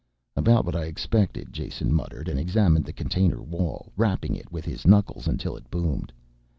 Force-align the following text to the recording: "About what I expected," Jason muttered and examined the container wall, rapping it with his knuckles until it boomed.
"About 0.35 0.65
what 0.65 0.75
I 0.75 0.85
expected," 0.85 1.53
Jason 1.53 1.93
muttered 1.93 2.27
and 2.27 2.39
examined 2.39 2.85
the 2.85 2.91
container 2.91 3.39
wall, 3.39 3.91
rapping 3.95 4.35
it 4.35 4.51
with 4.51 4.65
his 4.65 4.87
knuckles 4.87 5.27
until 5.27 5.55
it 5.55 5.69
boomed. 5.69 6.11